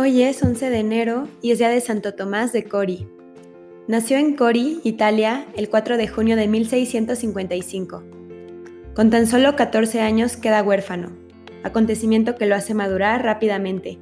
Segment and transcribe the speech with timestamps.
[0.00, 3.06] Hoy es 11 de enero y es día de Santo Tomás de Cori.
[3.86, 8.02] Nació en Cori, Italia, el 4 de junio de 1655.
[8.94, 11.10] Con tan solo 14 años queda huérfano,
[11.64, 13.98] acontecimiento que lo hace madurar rápidamente.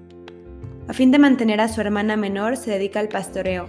[0.87, 3.69] A fin de mantener a su hermana menor, se dedica al pastoreo.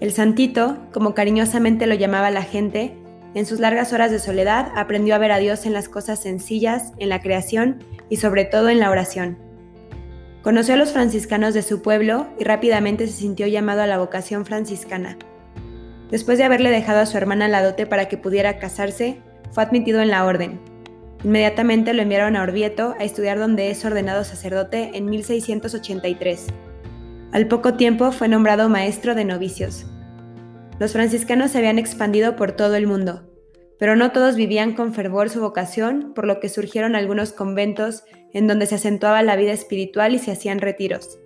[0.00, 2.94] El santito, como cariñosamente lo llamaba la gente,
[3.32, 6.92] en sus largas horas de soledad aprendió a ver a Dios en las cosas sencillas,
[6.98, 9.45] en la creación y sobre todo en la oración.
[10.46, 14.46] Conoció a los franciscanos de su pueblo y rápidamente se sintió llamado a la vocación
[14.46, 15.18] franciscana.
[16.08, 19.20] Después de haberle dejado a su hermana la dote para que pudiera casarse,
[19.50, 20.60] fue admitido en la orden.
[21.24, 26.46] Inmediatamente lo enviaron a Orvieto a estudiar donde es ordenado sacerdote en 1683.
[27.32, 29.84] Al poco tiempo fue nombrado maestro de novicios.
[30.78, 33.25] Los franciscanos se habían expandido por todo el mundo
[33.78, 38.46] pero no todos vivían con fervor su vocación, por lo que surgieron algunos conventos en
[38.46, 41.18] donde se acentuaba la vida espiritual y se hacían retiros.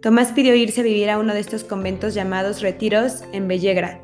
[0.00, 4.00] Tomás pidió irse a vivir a uno de estos conventos llamados retiros en Bellegra.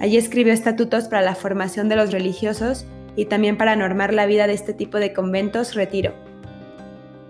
[0.00, 4.46] Allí escribió estatutos para la formación de los religiosos y también para normar la vida
[4.46, 6.14] de este tipo de conventos retiro.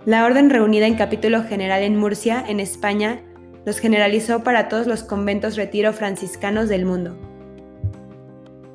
[0.07, 3.21] La orden reunida en capítulo general en Murcia, en España,
[3.65, 7.17] los generalizó para todos los conventos retiro franciscanos del mundo.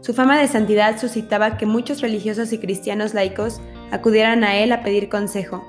[0.01, 3.59] Su fama de santidad suscitaba que muchos religiosos y cristianos laicos
[3.91, 5.67] acudieran a él a pedir consejo.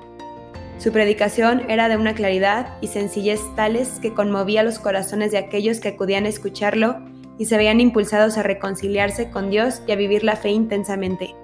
[0.77, 5.79] Su predicación era de una claridad y sencillez tales que conmovía los corazones de aquellos
[5.79, 6.99] que acudían a escucharlo
[7.37, 11.35] y se veían impulsados a reconciliarse con Dios y a vivir la fe intensamente.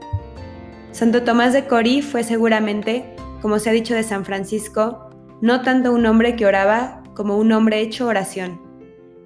[0.91, 3.03] Santo Tomás de Cori fue seguramente,
[3.41, 5.09] como se ha dicho de San Francisco,
[5.41, 8.61] no tanto un hombre que oraba como un hombre hecho oración.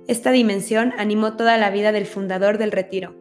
[0.07, 3.18] Esta dimensión animó toda la vida del fundador del retiro.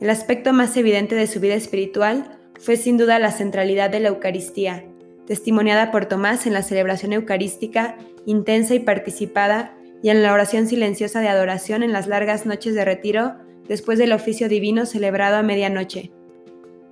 [0.00, 4.08] El aspecto más evidente de su vida espiritual fue sin duda la centralidad de la
[4.08, 4.84] Eucaristía,
[5.26, 11.20] testimoniada por Tomás en la celebración eucarística intensa y participada y en la oración silenciosa
[11.20, 13.36] de adoración en las largas noches de retiro
[13.68, 16.10] después del oficio divino celebrado a medianoche.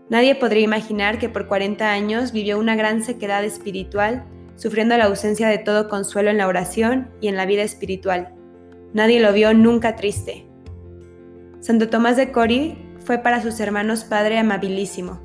[0.08, 4.24] Nadie podría imaginar que por 40 años vivió una gran sequedad espiritual,
[4.56, 8.34] sufriendo la ausencia de todo consuelo en la oración y en la vida espiritual.
[8.92, 10.46] Nadie lo vio nunca triste.
[11.60, 15.20] Santo Tomás de Cori fue para sus hermanos padre amabilísimo.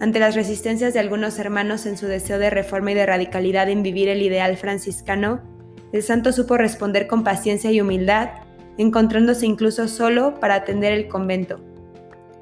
[0.00, 3.84] Ante las resistencias de algunos hermanos en su deseo de reforma y de radicalidad en
[3.84, 5.40] vivir el ideal franciscano,
[5.92, 8.30] el santo supo responder con paciencia y humildad,
[8.78, 11.60] encontrándose incluso solo para atender el convento.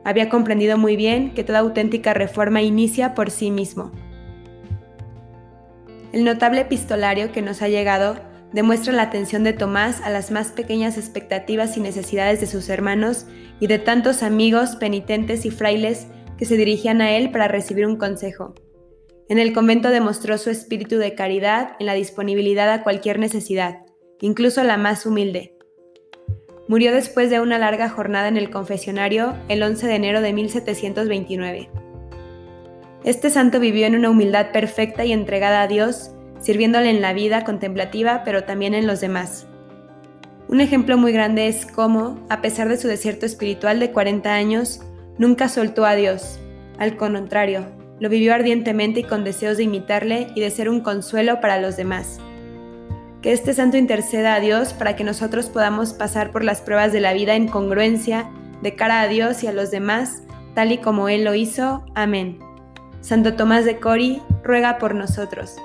[0.04, 3.92] Había comprendido muy bien que toda auténtica reforma inicia por sí mismo.
[6.12, 8.16] El notable epistolario que nos ha llegado
[8.52, 13.26] demuestra la atención de Tomás a las más pequeñas expectativas y necesidades de sus hermanos
[13.60, 16.06] y de tantos amigos, penitentes y frailes
[16.38, 18.54] que se dirigían a él para recibir un consejo.
[19.28, 23.84] En el convento demostró su espíritu de caridad en la disponibilidad a cualquier necesidad,
[24.20, 25.56] incluso la más humilde.
[26.66, 31.70] Murió después de una larga jornada en el confesionario el 11 de enero de 1729.
[33.04, 37.44] Este santo vivió en una humildad perfecta y entregada a Dios, sirviéndole en la vida
[37.44, 39.46] contemplativa, pero también en los demás.
[40.48, 44.80] Un ejemplo muy grande es cómo, a pesar de su desierto espiritual de 40 años,
[45.16, 46.40] nunca soltó a Dios.
[46.78, 47.66] Al contrario,
[48.00, 51.76] lo vivió ardientemente y con deseos de imitarle y de ser un consuelo para los
[51.76, 52.18] demás.
[53.22, 57.00] Que este santo interceda a Dios para que nosotros podamos pasar por las pruebas de
[57.00, 58.28] la vida en congruencia,
[58.62, 60.22] de cara a Dios y a los demás,
[60.54, 61.84] tal y como Él lo hizo.
[61.94, 62.38] Amén.
[63.02, 65.56] Santo Tomás de Cori, ruega por nosotros.